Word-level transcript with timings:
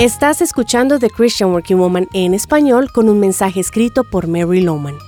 Estás 0.00 0.42
escuchando 0.42 0.98
The 0.98 1.08
Christian 1.08 1.52
Working 1.52 1.78
Woman 1.78 2.08
en 2.14 2.34
español 2.34 2.90
con 2.90 3.08
un 3.08 3.20
mensaje 3.20 3.60
escrito 3.60 4.02
por 4.02 4.26
Mary 4.26 4.60
Lowman. 4.60 4.98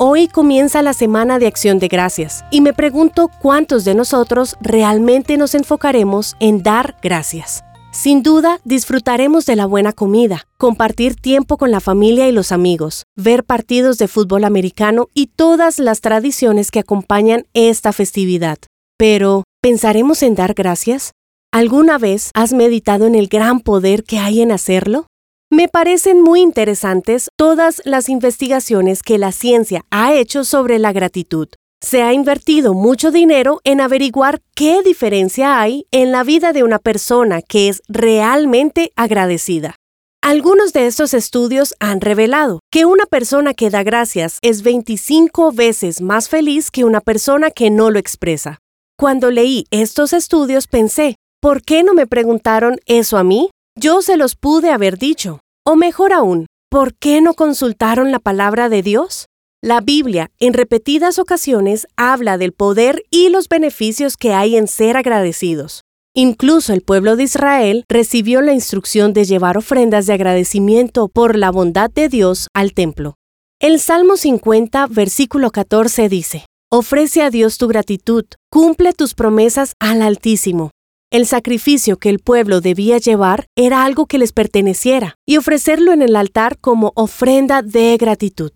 Hoy 0.00 0.26
comienza 0.26 0.82
la 0.82 0.94
Semana 0.94 1.38
de 1.38 1.46
Acción 1.46 1.78
de 1.78 1.86
Gracias 1.86 2.44
y 2.50 2.60
me 2.60 2.72
pregunto 2.72 3.30
cuántos 3.40 3.84
de 3.84 3.94
nosotros 3.94 4.56
realmente 4.60 5.36
nos 5.36 5.54
enfocaremos 5.54 6.34
en 6.40 6.64
dar 6.64 6.96
gracias. 7.00 7.62
Sin 7.92 8.24
duda, 8.24 8.58
disfrutaremos 8.64 9.46
de 9.46 9.54
la 9.54 9.66
buena 9.66 9.92
comida, 9.92 10.48
compartir 10.58 11.14
tiempo 11.14 11.56
con 11.56 11.70
la 11.70 11.78
familia 11.78 12.26
y 12.26 12.32
los 12.32 12.50
amigos, 12.50 13.04
ver 13.14 13.44
partidos 13.44 13.96
de 13.98 14.08
fútbol 14.08 14.42
americano 14.42 15.06
y 15.14 15.28
todas 15.28 15.78
las 15.78 16.00
tradiciones 16.00 16.72
que 16.72 16.80
acompañan 16.80 17.46
esta 17.54 17.92
festividad. 17.92 18.58
Pero, 18.98 19.44
¿pensaremos 19.60 20.20
en 20.24 20.34
dar 20.34 20.54
gracias? 20.54 21.12
¿Alguna 21.54 21.98
vez 21.98 22.30
has 22.32 22.54
meditado 22.54 23.04
en 23.04 23.14
el 23.14 23.28
gran 23.28 23.60
poder 23.60 24.04
que 24.04 24.18
hay 24.18 24.40
en 24.40 24.52
hacerlo? 24.52 25.06
Me 25.50 25.68
parecen 25.68 26.22
muy 26.22 26.40
interesantes 26.40 27.28
todas 27.36 27.82
las 27.84 28.08
investigaciones 28.08 29.02
que 29.02 29.18
la 29.18 29.32
ciencia 29.32 29.82
ha 29.90 30.14
hecho 30.14 30.44
sobre 30.44 30.78
la 30.78 30.94
gratitud. 30.94 31.48
Se 31.82 32.00
ha 32.00 32.14
invertido 32.14 32.72
mucho 32.72 33.10
dinero 33.10 33.60
en 33.64 33.82
averiguar 33.82 34.40
qué 34.54 34.82
diferencia 34.82 35.60
hay 35.60 35.84
en 35.90 36.10
la 36.10 36.24
vida 36.24 36.54
de 36.54 36.62
una 36.62 36.78
persona 36.78 37.42
que 37.42 37.68
es 37.68 37.82
realmente 37.86 38.90
agradecida. 38.96 39.74
Algunos 40.22 40.72
de 40.72 40.86
estos 40.86 41.12
estudios 41.12 41.74
han 41.80 42.00
revelado 42.00 42.60
que 42.70 42.86
una 42.86 43.04
persona 43.04 43.52
que 43.52 43.68
da 43.68 43.82
gracias 43.82 44.38
es 44.40 44.62
25 44.62 45.52
veces 45.52 46.00
más 46.00 46.30
feliz 46.30 46.70
que 46.70 46.84
una 46.84 47.02
persona 47.02 47.50
que 47.50 47.68
no 47.68 47.90
lo 47.90 47.98
expresa. 47.98 48.58
Cuando 48.96 49.30
leí 49.30 49.66
estos 49.70 50.12
estudios 50.12 50.68
pensé, 50.68 51.16
¿Por 51.42 51.62
qué 51.62 51.82
no 51.82 51.92
me 51.92 52.06
preguntaron 52.06 52.76
eso 52.86 53.18
a 53.18 53.24
mí? 53.24 53.50
Yo 53.76 54.00
se 54.00 54.16
los 54.16 54.36
pude 54.36 54.70
haber 54.70 54.96
dicho. 54.96 55.40
O 55.66 55.74
mejor 55.74 56.12
aún, 56.12 56.46
¿por 56.70 56.94
qué 56.94 57.20
no 57.20 57.34
consultaron 57.34 58.12
la 58.12 58.20
palabra 58.20 58.68
de 58.68 58.80
Dios? 58.82 59.26
La 59.60 59.80
Biblia, 59.80 60.30
en 60.38 60.54
repetidas 60.54 61.18
ocasiones, 61.18 61.88
habla 61.96 62.38
del 62.38 62.52
poder 62.52 63.02
y 63.10 63.28
los 63.28 63.48
beneficios 63.48 64.16
que 64.16 64.32
hay 64.32 64.54
en 64.54 64.68
ser 64.68 64.96
agradecidos. 64.96 65.80
Incluso 66.14 66.72
el 66.74 66.82
pueblo 66.82 67.16
de 67.16 67.24
Israel 67.24 67.84
recibió 67.88 68.40
la 68.40 68.52
instrucción 68.52 69.12
de 69.12 69.24
llevar 69.24 69.58
ofrendas 69.58 70.06
de 70.06 70.12
agradecimiento 70.12 71.08
por 71.08 71.36
la 71.36 71.50
bondad 71.50 71.90
de 71.90 72.08
Dios 72.08 72.46
al 72.54 72.72
templo. 72.72 73.14
El 73.60 73.80
Salmo 73.80 74.16
50, 74.16 74.86
versículo 74.86 75.50
14 75.50 76.08
dice, 76.08 76.46
Ofrece 76.70 77.20
a 77.20 77.30
Dios 77.30 77.58
tu 77.58 77.66
gratitud, 77.66 78.26
cumple 78.48 78.92
tus 78.92 79.14
promesas 79.14 79.74
al 79.80 80.02
Altísimo, 80.02 80.70
el 81.12 81.26
sacrificio 81.26 81.98
que 81.98 82.08
el 82.08 82.20
pueblo 82.20 82.62
debía 82.62 82.96
llevar 82.96 83.44
era 83.54 83.84
algo 83.84 84.06
que 84.06 84.16
les 84.16 84.32
perteneciera 84.32 85.16
y 85.26 85.36
ofrecerlo 85.36 85.92
en 85.92 86.00
el 86.00 86.16
altar 86.16 86.56
como 86.58 86.92
ofrenda 86.96 87.60
de 87.60 87.94
gratitud. 87.98 88.50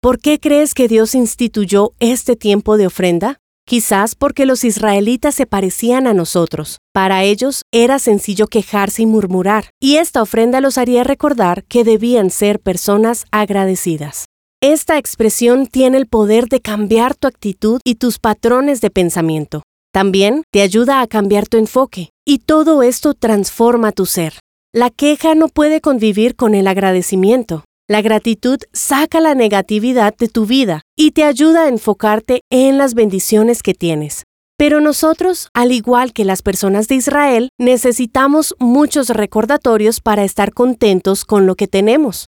¿Por 0.00 0.18
qué 0.18 0.40
crees 0.40 0.72
que 0.72 0.88
Dios 0.88 1.14
instituyó 1.14 1.92
este 2.00 2.34
tiempo 2.34 2.78
de 2.78 2.86
ofrenda? 2.86 3.40
Quizás 3.66 4.14
porque 4.14 4.46
los 4.46 4.64
israelitas 4.64 5.34
se 5.34 5.44
parecían 5.44 6.06
a 6.06 6.14
nosotros. 6.14 6.78
Para 6.94 7.24
ellos 7.24 7.60
era 7.72 7.98
sencillo 7.98 8.46
quejarse 8.46 9.02
y 9.02 9.06
murmurar, 9.06 9.68
y 9.78 9.96
esta 9.96 10.22
ofrenda 10.22 10.62
los 10.62 10.78
haría 10.78 11.04
recordar 11.04 11.64
que 11.64 11.84
debían 11.84 12.30
ser 12.30 12.58
personas 12.58 13.26
agradecidas. 13.32 14.24
Esta 14.62 14.96
expresión 14.96 15.66
tiene 15.66 15.98
el 15.98 16.06
poder 16.06 16.46
de 16.48 16.62
cambiar 16.62 17.14
tu 17.14 17.28
actitud 17.28 17.80
y 17.84 17.96
tus 17.96 18.18
patrones 18.18 18.80
de 18.80 18.88
pensamiento. 18.88 19.62
También 19.92 20.42
te 20.52 20.62
ayuda 20.62 21.00
a 21.00 21.06
cambiar 21.06 21.48
tu 21.48 21.56
enfoque 21.56 22.10
y 22.26 22.38
todo 22.38 22.82
esto 22.82 23.14
transforma 23.14 23.92
tu 23.92 24.06
ser. 24.06 24.34
La 24.72 24.90
queja 24.90 25.34
no 25.34 25.48
puede 25.48 25.80
convivir 25.80 26.36
con 26.36 26.54
el 26.54 26.66
agradecimiento. 26.66 27.64
La 27.88 28.02
gratitud 28.02 28.58
saca 28.72 29.18
la 29.20 29.34
negatividad 29.34 30.14
de 30.14 30.28
tu 30.28 30.44
vida 30.44 30.82
y 30.94 31.12
te 31.12 31.24
ayuda 31.24 31.64
a 31.64 31.68
enfocarte 31.68 32.42
en 32.50 32.76
las 32.76 32.92
bendiciones 32.92 33.62
que 33.62 33.72
tienes. 33.72 34.24
Pero 34.58 34.80
nosotros, 34.80 35.48
al 35.54 35.72
igual 35.72 36.12
que 36.12 36.26
las 36.26 36.42
personas 36.42 36.86
de 36.88 36.96
Israel, 36.96 37.48
necesitamos 37.58 38.56
muchos 38.58 39.08
recordatorios 39.08 40.00
para 40.00 40.24
estar 40.24 40.52
contentos 40.52 41.24
con 41.24 41.46
lo 41.46 41.54
que 41.54 41.66
tenemos. 41.66 42.26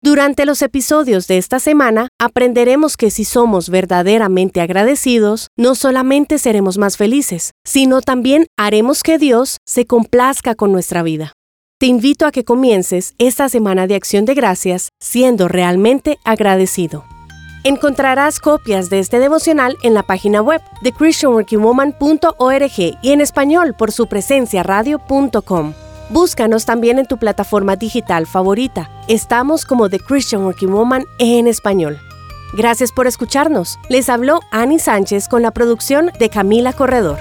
Durante 0.00 0.46
los 0.46 0.62
episodios 0.62 1.26
de 1.26 1.38
esta 1.38 1.58
semana 1.58 2.06
aprenderemos 2.20 2.96
que 2.96 3.10
si 3.10 3.24
somos 3.24 3.68
verdaderamente 3.68 4.60
agradecidos, 4.60 5.48
no 5.56 5.74
solamente 5.74 6.38
seremos 6.38 6.78
más 6.78 6.96
felices, 6.96 7.50
sino 7.64 8.00
también 8.00 8.46
haremos 8.56 9.02
que 9.02 9.18
Dios 9.18 9.56
se 9.66 9.86
complazca 9.86 10.54
con 10.54 10.70
nuestra 10.70 11.02
vida. 11.02 11.32
Te 11.80 11.86
invito 11.86 12.26
a 12.26 12.32
que 12.32 12.44
comiences 12.44 13.14
esta 13.18 13.48
semana 13.48 13.88
de 13.88 13.96
acción 13.96 14.24
de 14.24 14.34
gracias 14.34 14.90
siendo 15.00 15.48
realmente 15.48 16.18
agradecido. 16.24 17.04
Encontrarás 17.64 18.38
copias 18.38 18.90
de 18.90 19.00
este 19.00 19.18
devocional 19.18 19.76
en 19.82 19.94
la 19.94 20.04
página 20.04 20.42
web 20.42 20.60
de 20.80 20.92
christianworkingwoman.org 20.92 22.98
y 23.02 23.10
en 23.10 23.20
español 23.20 23.74
por 23.76 23.90
su 23.90 24.06
presencia 24.06 24.62
radio.com. 24.62 25.74
Búscanos 26.10 26.64
también 26.64 26.98
en 26.98 27.06
tu 27.06 27.18
plataforma 27.18 27.76
digital 27.76 28.26
favorita. 28.26 28.90
Estamos 29.08 29.66
como 29.66 29.90
The 29.90 30.00
Christian 30.00 30.42
Working 30.42 30.72
Woman 30.72 31.04
en 31.18 31.46
español. 31.46 31.98
Gracias 32.54 32.92
por 32.92 33.06
escucharnos. 33.06 33.78
Les 33.90 34.08
habló 34.08 34.40
Annie 34.50 34.78
Sánchez 34.78 35.28
con 35.28 35.42
la 35.42 35.50
producción 35.50 36.10
de 36.18 36.30
Camila 36.30 36.72
Corredor. 36.72 37.18